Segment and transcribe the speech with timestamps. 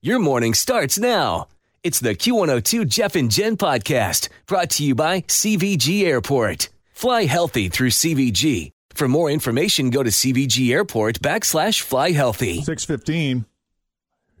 [0.00, 1.48] Your morning starts now.
[1.82, 6.68] It's the Q102 Jeff and Jen podcast brought to you by CVG Airport.
[6.92, 8.70] Fly healthy through CVG.
[8.90, 12.62] For more information, go to CVG Airport backslash fly healthy.
[12.62, 13.44] 615.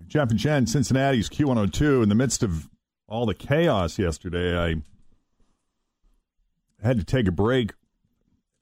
[0.06, 2.04] Jeff and Jen, Cincinnati's Q102.
[2.04, 2.68] In the midst of
[3.08, 4.76] all the chaos yesterday, I
[6.86, 7.72] had to take a break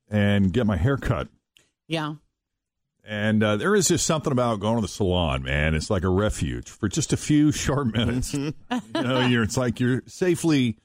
[0.09, 1.29] and get my hair cut.
[1.89, 2.15] Yeah.
[3.09, 5.75] And uh, there is just something about going to the salon, man.
[5.75, 8.35] It's like a refuge for just a few short minutes.
[8.35, 8.53] you
[8.95, 10.77] know, you're, it's like you're safely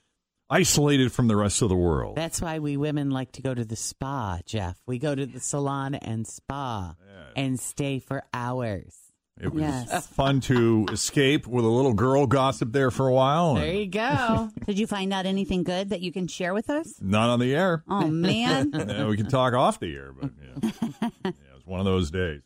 [0.49, 2.15] isolated from the rest of the world.
[2.15, 4.77] That's why we women like to go to the spa, Jeff.
[4.85, 6.95] We go to the salon and spa
[7.35, 8.95] and stay for hours.
[9.39, 10.07] It was Yes.
[10.15, 13.55] fun to escape with a little girl gossip there for a while.
[13.55, 14.49] There you go.
[14.65, 16.93] Did you find out anything good that you can share with us?
[17.01, 17.83] Not on the air.
[17.89, 20.31] Oh man, Yeah, we can talk off the air, but
[20.63, 20.71] yeah,
[21.25, 22.41] yeah it's one of those days.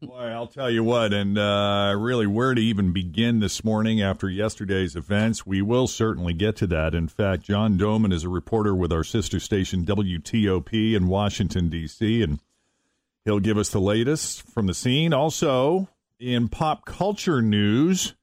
[0.00, 4.28] Boy, I'll tell you what, and uh, really where to even begin this morning after
[4.28, 5.46] yesterday's events.
[5.46, 6.92] We will certainly get to that.
[6.94, 12.22] In fact, John Domen is a reporter with our sister station WTOP in Washington D.C.,
[12.22, 12.40] and
[13.24, 15.12] he'll give us the latest from the scene.
[15.12, 15.88] Also,
[16.18, 18.14] in pop culture news.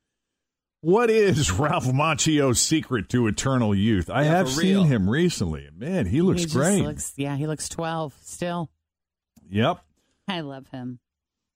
[0.81, 4.09] What is Ralph Macchio's secret to eternal youth?
[4.09, 5.69] I Yeah, have seen him recently.
[5.75, 6.81] Man, he looks He great.
[6.83, 8.69] looks- yeah, he looks 12 still.
[9.49, 9.79] Yep.
[10.27, 10.99] I love him.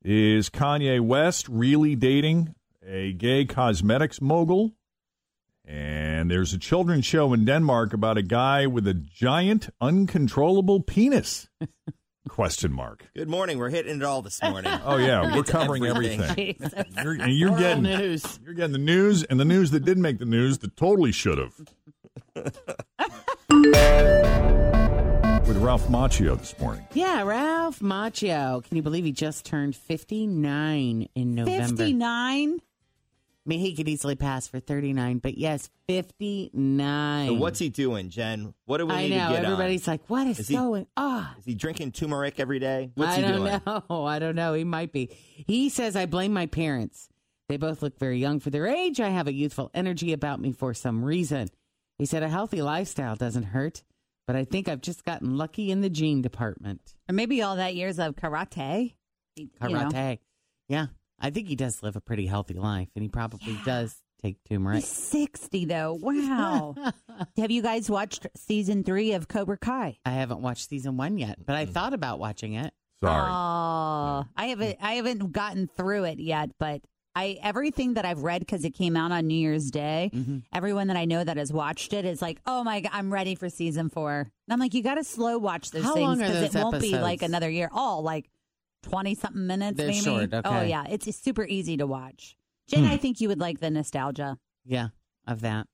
[0.03, 2.53] Is Kanye West really dating
[2.85, 4.73] a gay cosmetics mogul?
[5.65, 11.49] And there's a children's show in Denmark about a guy with a giant, uncontrollable penis.
[12.27, 13.05] Question mark.
[13.15, 13.57] Good morning.
[13.57, 14.71] We're hitting it all this morning.
[14.85, 16.55] Oh yeah, we're covering everything.
[17.03, 18.39] You're, and you're getting news.
[18.43, 21.37] You're getting the news and the news that did make the news that totally should
[21.37, 21.53] have.
[25.47, 26.85] With Ralph Macchio this morning.
[26.93, 28.63] Yeah, Ralph Macchio.
[28.63, 31.83] Can you believe he just turned 59 in November?
[31.83, 32.59] 59?
[33.47, 37.27] Mean, he could easily pass for 39, but yes, 59.
[37.27, 38.53] So what's he doing, Jen?
[38.65, 39.27] What do we I need know.
[39.29, 39.93] to get Everybody's on?
[39.93, 41.27] like, what is, Is he- going on?
[41.39, 42.91] Is he drinking turmeric every day?
[42.95, 43.61] What's I he don't doing?
[43.89, 44.05] know.
[44.05, 44.53] I don't know.
[44.53, 45.09] He might be.
[45.47, 47.09] He says, I blame my parents.
[47.49, 48.99] They both look very young for their age.
[48.99, 51.47] I have a youthful energy about me for some reason.
[51.97, 53.83] He said, a healthy lifestyle doesn't hurt,
[54.27, 56.95] but I think I've just gotten lucky in the gene department.
[57.09, 58.93] Or maybe all that years of karate.
[59.37, 59.69] You know.
[59.69, 60.19] Karate.
[60.67, 60.87] Yeah.
[61.19, 64.79] I think he does live a pretty healthy life, and he probably does take turmeric.
[64.79, 65.97] He's 60 though.
[65.99, 66.75] Wow.
[67.37, 69.97] Have you guys watched season three of Cobra Kai?
[70.05, 72.73] I haven't watched season one yet, but I thought about watching it.
[73.03, 73.29] Sorry.
[73.29, 74.77] Oh, I haven't.
[74.81, 76.81] I haven't gotten through it yet, but
[77.15, 80.09] I everything that I've read because it came out on New Year's Day.
[80.13, 80.37] Mm-hmm.
[80.53, 83.35] Everyone that I know that has watched it is like, "Oh my god, I'm ready
[83.35, 84.19] for season four.
[84.19, 86.81] And I'm like, "You got to slow watch those How things because it those won't
[86.81, 87.69] be like another year.
[87.71, 88.29] All like
[88.89, 89.99] twenty something minutes, They're maybe.
[90.01, 92.35] short, Oh yeah, it's, super easy to watch.
[92.67, 92.91] Jen, Hmm.
[92.91, 94.37] I think you would like the nostalgia.
[94.65, 94.89] Yeah,
[95.25, 95.67] of that.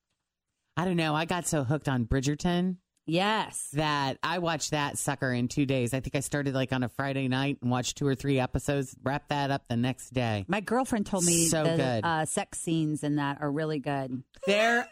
[0.76, 1.14] I don't know.
[1.14, 2.76] I got so hooked on Bridgerton
[3.06, 3.68] Yes.
[3.74, 5.92] that I watched that sucker in two days.
[5.92, 8.96] I think I started like on a Friday night and watched two or three episodes,
[9.02, 10.44] wrapped that up the next day.
[10.48, 12.04] My girlfriend told me So the good.
[12.04, 14.22] Uh, sex scenes in that are really good.
[14.46, 14.88] There,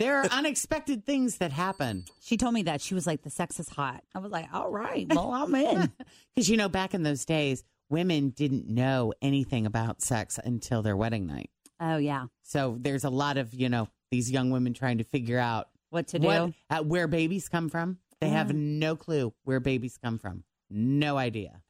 [0.00, 2.06] there are unexpected things that happen.
[2.20, 4.70] She told me that she was like, "The sex is hot." I was like, "All
[4.70, 5.92] right, well, I'm in."
[6.34, 10.96] Because, you know, back in those days, women didn't know anything about sex until their
[10.96, 11.50] wedding night.
[11.80, 15.38] oh yeah, So there's a lot of, you know, these young women trying to figure
[15.38, 16.26] out what to do?
[16.26, 17.98] what, uh, where babies come from.
[18.20, 20.44] They have no clue where babies come from.
[20.70, 21.62] No idea.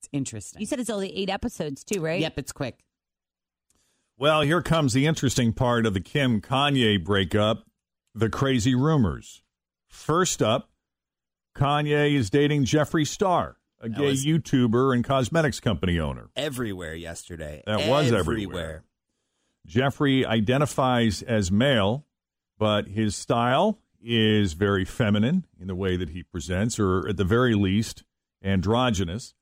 [0.00, 0.60] It's interesting.
[0.60, 2.20] You said it's only eight episodes too, right?
[2.20, 2.78] Yep, it's quick.
[4.20, 7.68] Well, here comes the interesting part of the Kim Kanye breakup
[8.16, 9.44] the crazy rumors.
[9.86, 10.70] First up,
[11.54, 13.58] Kanye is dating Jeffree Star.
[13.80, 16.30] a gay YouTuber and cosmetics company owner.
[16.34, 17.62] Everywhere yesterday.
[17.64, 18.82] That was everywhere.
[19.68, 22.04] Jeffree identifies as male,
[22.58, 27.24] but his style is very feminine in the way that he presents, or at the
[27.24, 28.02] very least,
[28.42, 29.34] androgynous.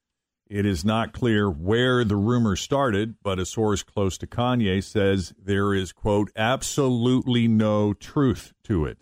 [0.48, 5.34] It is not clear where the rumor started, but a source close to Kanye says
[5.42, 8.98] there is, quote, absolutely no truth to it.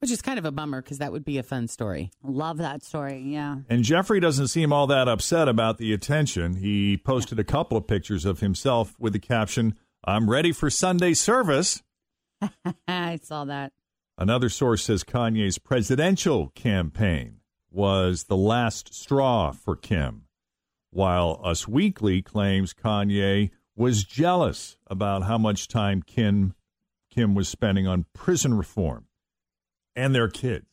[0.00, 2.10] Which is kind of a bummer because that would be a fun story.
[2.22, 3.22] Love that story.
[3.24, 3.58] Yeah.
[3.70, 6.56] And Jeffree doesn't seem all that upset about the attention.
[6.56, 11.14] He posted a couple of pictures of himself with the caption, I'm ready for Sunday
[11.14, 11.82] service.
[12.88, 13.72] I saw that.
[14.18, 17.36] Another source says Kanye's presidential campaign
[17.70, 20.21] was the last straw for Kim,
[20.92, 26.54] while Us Weekly claims Kanye was jealous about how much time Kim
[27.10, 29.06] Kim was spending on prison reform
[29.96, 30.66] and their kids.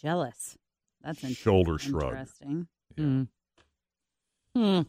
[0.00, 0.56] Jealous.
[1.02, 2.04] That's in- Shoulder shrug.
[2.12, 2.66] interesting.
[2.96, 3.22] Hmm.
[4.54, 4.80] Hmm.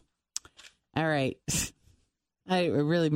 [0.95, 1.37] All right.
[2.49, 3.15] I really.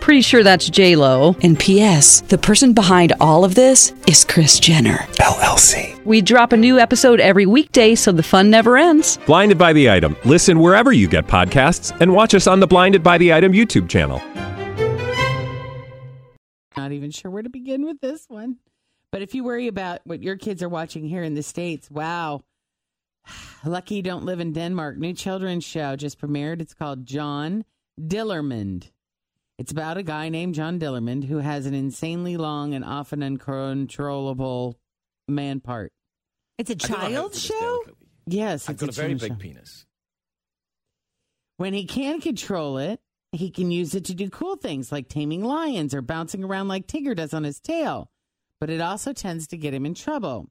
[0.00, 1.36] Pretty sure that's J Lo.
[1.42, 2.22] And P.S.
[2.22, 4.96] The person behind all of this is Kris Jenner.
[5.20, 6.02] LLC.
[6.04, 9.18] We drop a new episode every weekday, so the fun never ends.
[9.26, 10.16] Blinded by the item.
[10.24, 13.88] Listen wherever you get podcasts, and watch us on the Blinded by the Item YouTube
[13.88, 14.20] channel.
[16.76, 18.56] Not even sure where to begin with this one.
[19.12, 22.42] But if you worry about what your kids are watching here in the States, wow.
[23.64, 24.96] Lucky you don't live in Denmark.
[24.96, 26.62] New children's show just premiered.
[26.62, 27.64] It's called John
[28.00, 28.90] Dillermand.
[29.60, 34.78] It's about a guy named John Dillermand who has an insanely long and often uncontrollable
[35.28, 35.92] man part.
[36.56, 37.84] It's a child show?
[38.24, 39.36] Yes, I've got a very big show.
[39.36, 39.84] penis.
[41.58, 43.02] When he can control it,
[43.32, 46.86] he can use it to do cool things like taming lions or bouncing around like
[46.86, 48.10] Tigger does on his tail.
[48.60, 50.48] But it also tends to get him in trouble.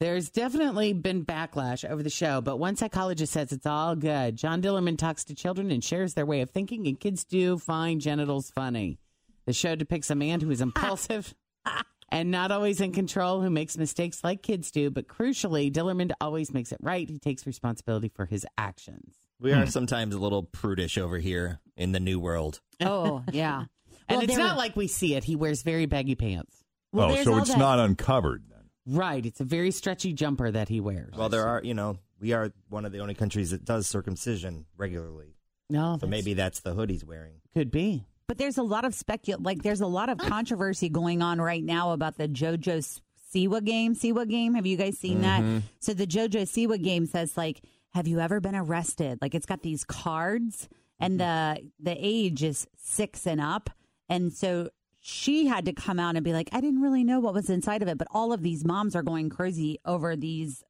[0.00, 4.34] There's definitely been backlash over the show, but one psychologist says it's all good.
[4.36, 8.00] John Dillermand talks to children and shares their way of thinking, and kids do find
[8.00, 8.98] genitals funny.
[9.44, 11.34] The show depicts a man who is impulsive
[12.10, 16.54] and not always in control, who makes mistakes like kids do, but crucially, Dillermand always
[16.54, 17.06] makes it right.
[17.08, 19.14] He takes responsibility for his actions.
[19.38, 22.60] We are sometimes a little prudish over here in the new world.
[22.80, 23.64] Oh, yeah.
[24.08, 25.22] And Well, it's there- not like we see it.
[25.22, 26.64] He wears very baggy pants.
[26.92, 28.59] Well, oh, so it's that- not uncovered then.
[28.86, 29.24] Right.
[29.24, 31.14] It's a very stretchy jumper that he wears.
[31.16, 34.66] Well, there are, you know, we are one of the only countries that does circumcision
[34.76, 35.36] regularly.
[35.68, 37.40] no, So that's- maybe that's the hood he's wearing.
[37.54, 38.04] could be.
[38.26, 41.64] But there's a lot of specu like there's a lot of controversy going on right
[41.64, 43.00] now about the JoJo
[43.34, 43.94] Siwa game.
[43.96, 44.54] Siwa game.
[44.54, 45.40] Have you guys seen that?
[45.42, 45.58] Mm-hmm.
[45.80, 47.60] So the JoJo Siwa game says like,
[47.90, 49.18] have you ever been arrested?
[49.20, 50.68] Like it's got these cards
[51.00, 51.64] and mm-hmm.
[51.80, 53.68] the the age is six and up.
[54.08, 57.34] And so she had to come out and be like, I didn't really know what
[57.34, 57.98] was inside of it.
[57.98, 60.62] But all of these moms are going crazy over these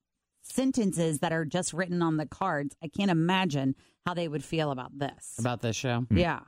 [0.42, 2.74] sentences that are just written on the cards.
[2.82, 3.74] I can't imagine
[4.06, 5.36] how they would feel about this.
[5.38, 6.00] About this show.
[6.00, 6.18] Mm-hmm.
[6.18, 6.40] yeah.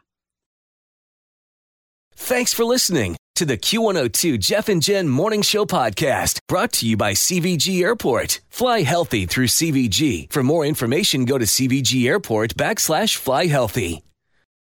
[2.15, 6.97] Thanks for listening to the Q102 Jeff and Jen Morning Show podcast brought to you
[6.97, 8.41] by CVG Airport.
[8.51, 10.31] Fly healthy through CVG.
[10.31, 14.03] For more information, go to CVG Airport backslash fly healthy.